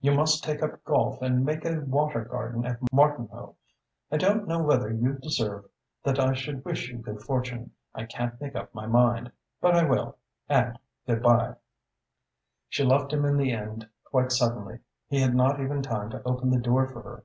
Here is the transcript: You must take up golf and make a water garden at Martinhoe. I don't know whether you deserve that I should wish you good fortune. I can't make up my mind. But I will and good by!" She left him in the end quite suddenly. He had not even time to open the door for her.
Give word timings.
You 0.00 0.14
must 0.14 0.44
take 0.44 0.62
up 0.62 0.84
golf 0.84 1.20
and 1.22 1.44
make 1.44 1.64
a 1.64 1.80
water 1.80 2.24
garden 2.24 2.64
at 2.64 2.78
Martinhoe. 2.92 3.56
I 4.12 4.16
don't 4.16 4.46
know 4.46 4.62
whether 4.62 4.92
you 4.92 5.14
deserve 5.14 5.64
that 6.04 6.20
I 6.20 6.34
should 6.34 6.64
wish 6.64 6.88
you 6.88 6.98
good 6.98 7.20
fortune. 7.22 7.72
I 7.92 8.04
can't 8.04 8.40
make 8.40 8.54
up 8.54 8.72
my 8.72 8.86
mind. 8.86 9.32
But 9.60 9.74
I 9.74 9.82
will 9.84 10.18
and 10.48 10.78
good 11.04 11.20
by!" 11.20 11.56
She 12.68 12.84
left 12.84 13.12
him 13.12 13.24
in 13.24 13.36
the 13.36 13.50
end 13.50 13.88
quite 14.04 14.30
suddenly. 14.30 14.78
He 15.08 15.20
had 15.20 15.34
not 15.34 15.58
even 15.60 15.82
time 15.82 16.10
to 16.10 16.22
open 16.22 16.50
the 16.50 16.60
door 16.60 16.86
for 16.86 17.02
her. 17.02 17.24